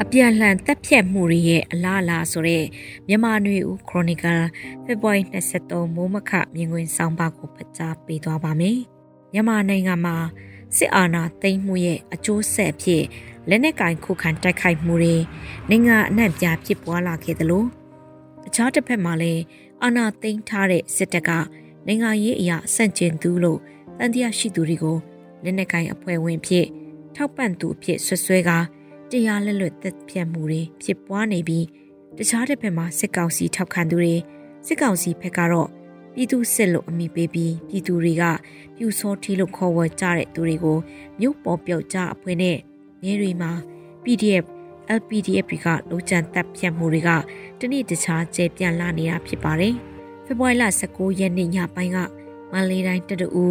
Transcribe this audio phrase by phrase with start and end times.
[0.00, 2.64] အပြန်လှန်တက်ဖြတ်မှုတွေရဲ့အလားအလာဆိုတဲ့
[3.08, 4.42] မြန်မာနွေဦးခရိုနီကယ်
[4.84, 8.78] ဖေဖော်ဝါရီ23မိုးမခမြင်ကွင်းဆောင်းပါးကိုဖတ်ကြားပေးသွားပါမယ်။
[9.32, 10.16] မြန်မာနိုင်ငံမှာ
[10.76, 13.02] စစ်အာဏာသိမ်းမှုရဲ့အကျိုးဆက်အဖြစ်
[13.48, 15.16] လက်နက်ကင်ခုခံတိုက်ခိုက်မှုတွေ
[15.70, 17.64] နိုင်ငံအနှံ့ပြားဖြစ်ပွားလာခဲ့သလို
[18.46, 19.42] အခြားတစ်ဖက်မှာလည်း
[19.82, 21.30] အာဏာသိမ်းထားတဲ့စစ်တပ်က
[21.86, 23.58] နိုင်ငံရေးအရာဆန့်ကျင်သူလို့
[23.98, 24.96] တန်တရားရှိသူတွေကို
[25.44, 26.66] လက်နက်ကင်အဖွဲ့ဝင်ဖြစ်
[27.14, 28.58] ထောက်ပံ့သူအဖြစ်ဆွဆွဲကာ
[29.12, 31.66] တရားလက်လွတ်သက်ပြတ်မှုတွေဖြစ်ပွားနေပြီး
[32.18, 34.14] တခြားတစ်ဖက်မှာစစ်ကောင်စီထောက်ခံသူတွေ
[34.66, 35.68] စစ်ကောင်စီဘက်ကတော့
[36.14, 38.24] ပြည်သူစစ်လို့အမိပေးပြီးပြည်သူတွေက
[38.76, 40.78] ပြူစောထီလို့ခေါ်ဝေါ်ကြတဲ့သူတွေကို
[41.20, 42.58] မြို့ပေါ်ပြောက်ကြအဖွဲ့နဲ့
[43.02, 43.50] နေတွေမှာ
[44.02, 44.44] PDF
[44.98, 47.10] LPDF တွေကလိုချန်တပ်ဖြတ်မှုတွေက
[47.60, 49.74] တနေ့တခြားကျေပြန့်လာနေတာဖြစ်ပါတယ်။
[50.24, 51.98] ဖေဖော်ဝါရီလ19ရက်နေ့ညပိုင်းက
[52.52, 53.44] မန္တလေးတိုင်းတတူ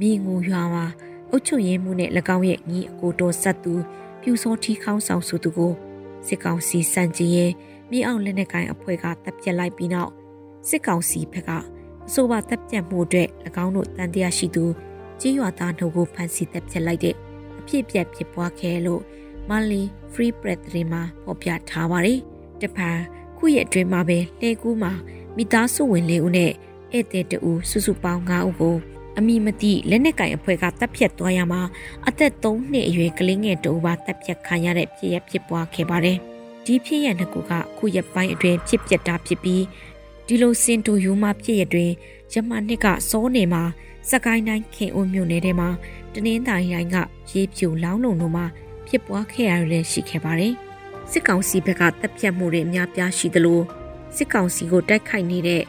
[0.00, 0.86] မြင်းငူရွာမှာ
[1.30, 3.74] အုတ်ချုပ်ရင်းမှုနဲ့၎င်းရဲ့ညီအကိုတော်ဆက်သူ
[4.22, 5.72] ပြူစောထီခေါင်းဆောင်စုသူကို
[6.26, 7.52] စစ်ကောင်စီစံကြီးရဲ့
[7.90, 10.10] မြေအောင်လက်နက်ကိုင်အဖွဲ့ကတပ်ပြတ်လိုက်ပြီးနောက်
[10.68, 11.50] စစ်ကောင်စီဘက်က
[12.06, 13.28] အဆိုပါတပ်ပြတ်မှုအတွက်၎
[13.64, 14.64] င်းတို့တန်တရားရှိသူ
[15.20, 17.16] ကြီးရွာသားတို့ကိုဖမ်းဆီးတပ်ပြတ်လိုက်တဲ့
[17.58, 19.02] အဖြစ်ပြက်ဖြစ်ပွားခဲ့လို့
[19.48, 22.18] မလီ Free Press တွေမှာဖော်ပြထားပါတယ်။
[22.62, 22.90] တပံ
[23.38, 24.92] ခုရဲ့အတွင်းမှာပဲလေကူးမှာ
[25.36, 26.52] မိသားစုဝင်လေးဦးနဲ့
[26.92, 28.76] ဧည့်သည်တဦးစုစုပေါင်း9ဦးကို
[29.18, 31.62] အမိမတိလက်နက်ကင်အဖွဲ့ကတပ်ဖြတ်သွားရမှာ
[32.08, 36.16] အသက်3နှစ်အရွယ်ကလေးငယ်တဦးပါတပ်ဖြတ်ခံရတဲ့ဖြစ်ရဖြစ်ပွားခဲ့ပါတယ်။
[36.64, 39.62] ဒီဖြစ်ရတဲ့ကူကခုရပိုင်းအတွင်းဖြစ်ပျက်တာဖြစ်ပြီး
[40.26, 41.90] ဒီလိုစင်တူယူမှဖြစ်ရတွင်
[42.32, 43.62] ရမနှစ်ကစောနေမှာ
[44.10, 45.68] စကိုင်းတိုင်းခင်ဦးမြို့နယ်ထဲမှာ
[46.14, 46.96] တနင်္သာရီတိုင်းက
[47.32, 48.44] ရေပြူလောင်းလုံတို့မှာ
[48.88, 50.54] ဖြစ်ပွားခဲ့ရလည်းရှိခဲ့ပါတယ်။
[51.10, 53.60] စစ်ကောင်စီဘက်ကတပ်ဖြတ်မှုတွေအများပြားရှိသလို
[54.16, 55.62] စစ်ကောင်စီကိုတိုက်ခိုက်နေတဲ့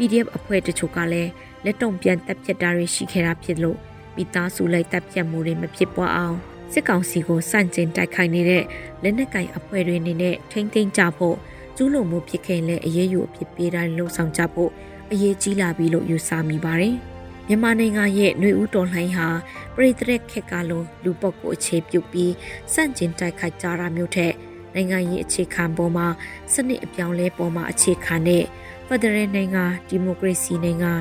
[0.00, 1.30] PDF အဖွဲ့တချို့ကလည်း
[1.64, 3.78] လက်တုံပြန်တပ်ဖြတ်တာတွေရှိခဲ့တာဖြစ်လို့
[4.16, 6.36] မိသားစုလိုက်တပ်ဖြတ်မှုတွေမဖြစ်ပွားအောင်
[6.72, 8.64] စစ်ကောင်စီကိုစန့်ကျင်တိုက်ခိုက်နေတဲ့
[9.02, 11.36] လက်နက်ကင်အဖွဲ့တွေအနေနဲ့ထိမ့်သိမ်းကြဖို့
[11.76, 14.70] ကျူးလွန်မှုဖြစ်ခဲ့လဲအရေးယူအဖြစ်ပေးတာလှုံ့ဆော်ကြဖို့
[15.12, 16.94] အရေးကြီးလာပြီလို့ယူဆမိပါတယ်။
[17.48, 19.28] မြန်မာနိုင်ငံရဲ့ຫນွေဦးတော်လှန်ဟာ
[19.74, 22.32] ပရိသတ်ခက်ကလုံးလူပုတ်ကိုအခြေပြုပြီး
[22.72, 24.34] စန့်ကျင်တိုက်ခိုက်ကြတာမျိုးထက်
[24.74, 26.06] နိုင်ငံရေးအခြေခံပေါ်မှာ
[26.52, 28.44] စနစ်အပြောင်းလဲပေါ်မှာအခြေခံတဲ့
[28.92, 30.92] ဖက်ဒရယ်နိုင်ငံဒီမိုကရေစီနိုင်ငံ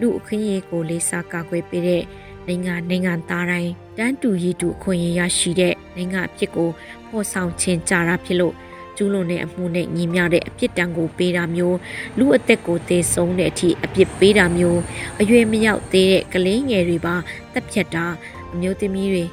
[0.00, 2.02] လူအခွင့်အရေးကိုလေးစားကာကွယ်ပေးတဲ့
[2.46, 6.70] နိုင်ငံနိုင်ငံသားတိုင်းတန်းတူရည်တူအခွင့်အရေးရရှိတဲ့နိုင်ငံအဖြစ်ကို
[7.06, 8.54] ဖော်ဆောင်ခြင်းကြတာဖြစ်လို့
[8.96, 11.78] ကျူးလွန်တဲ့အမှုနဲ့ညီမျှတဲ့အပြစ်ဒဏ်ကိုပေးတာမျိုး
[12.18, 14.80] လူအသက်ကိုသေဆုံးတဲ့အထိအပြစ်ပေးတာမျိုး
[15.20, 17.14] အရွယ်မရောက်သေးတဲ့ကလေးငယ်တွေပါ
[17.52, 18.06] တပ်ဖြတ်တာ
[18.52, 19.24] အမျိုးသမီးတွေ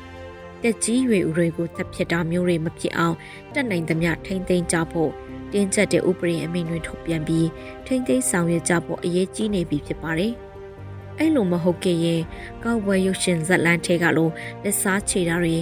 [0.64, 3.16] တက်ကြီးရွယ်ဦးတွေကိုတပ်ဖြတ်တာမျိုးတွေမဖြစ်အောင်
[3.54, 5.12] တက်နိုင်သမျှထိမ့်သိမ်းကြဖို့
[5.54, 7.48] တင်းကျပ်တဲ့ဥပဒေအမိန့်တွေထုတ်ပြန်ပြီး
[7.86, 10.34] ထိမ့်သိမ်းဆောင်ရွက်ကြဖို့အရေးကြီးနေပြီဖြစ်ပါတယ်။
[11.20, 12.22] အဲ့လိုမဟုတ်ခဲ့ရင်
[12.64, 14.30] ကောက်ဝဲရုပ်ရှင်ဇက်လန်းထဲကလို
[14.64, 15.56] လက်စားချေတာတွေ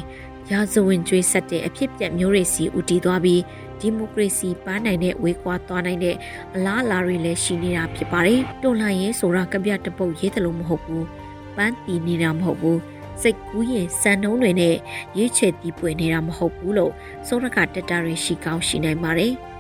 [0.52, 3.42] ရာဇဝင်ကျွေးဆက်တဲ့အဖြစ်ပြက်မျိုးတွေစီဦးတည်သွားပြီး
[3.80, 6.16] ဒီမိုကရေစီပန်းနိုင်တဲ့ဝေးကွာသွားနိုင်တဲ့
[6.56, 11.04] အလားအလာတွေလည်းရှိနေတာဖြစ်ပါတယ်။တော်လှန်ရေးဆိုတာကပြတပုတ်ရေးတယ်လို့မဟုတ်ဘူး။
[11.56, 12.78] ပန်းတီနေတာမဟုတ်ဘူး။
[13.22, 14.76] စိတ်ကူးရင်စံနှုံးတွေနဲ့
[15.18, 16.92] ရေးချယ်တီးပွေနေတာမဟုတ်ဘူးလို့
[17.28, 19.34] စောရကတက်တာတွေရှိကောင်းရှိနိုင်ပါတယ်။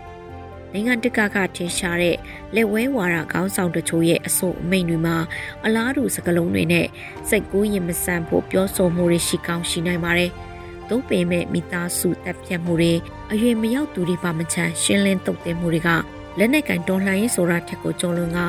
[0.74, 2.16] နိုင်ငံတကာကထင်ရှားတဲ့
[2.56, 5.16] လက်ဝဲဝါဒခေါင်းဆောင်တချို့ရဲ့အဆိုအမိန့်တွေမှာ
[5.66, 6.88] အလားတူစကားလုံးတွေနဲ့
[7.30, 10.32] စိတ်ကူးရင်မဆန်ဖို့ပြောဆိုမှုတွေရှိကောင်းရှိနိုင်ပါတယ်။
[10.90, 12.94] သို့ပေမဲ့မိသားစုတပ်ဖြတ်မှုတွေ
[13.32, 15.90] အရွယ်မရောက်သူတွေပါမချမ်းရှင်းလင်းတုတ်တင်မှုတွေက
[16.38, 18.42] လက်နက်ကင်တော်လှန်ရေးဆိုတာထက်ကိုကျော်လွန်က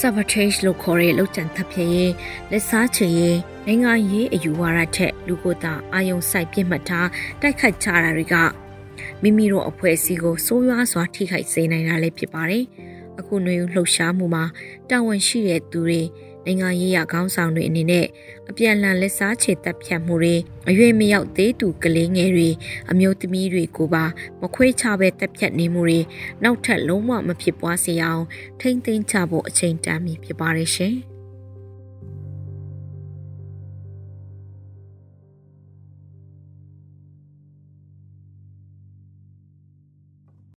[0.00, 2.12] sabotage လို့ခေါ်တဲ့လောက်ကျန်တပ်ဖြတ်ရေး
[2.50, 7.08] လက်စားချေရေးနိုင်ငံရေးအယူဝါဒထက်လူကိုယ်တာအာယုံစိုက်ပြစ်မှတ်ထား
[7.40, 8.34] တိုက်ခိုက်ကြတာတွေက
[9.22, 12.64] မိမိတို့အဖွဲ့အစည်းကိုစိုးရွားစွာထိခိုက်စေနိုင်တာလည်းဖြစ်ပါတယ်။
[13.20, 14.44] အခုຫນွေလှုပ်ရှားမှုမှာ
[14.90, 16.00] တာဝန်ရှိတဲ့သူတွေ
[16.46, 18.06] နိုင်ငံရေးရခေါင်းဆောင်တွေအနေနဲ့
[18.50, 20.34] အပြန်အလှန်လက်စားချေတက်ဖြတ်မှုတွေ
[20.68, 22.48] အရွယ်မရောက်သေးသူကလေးငယ်တွေ
[22.90, 24.04] အမျိုးသမီးတွေကိုပါ
[24.40, 26.00] မခွေးချပဲတက်ဖြတ်နေမှုတွေ
[26.42, 28.24] နောက်ထပ်လုံးဝမဖြစ်ပွားစေအောင်
[28.60, 30.96] ထိမ့်သိမ်းချဖို့အချိန်တန်ပြီဖြစ်ပါတယ်ရှင်။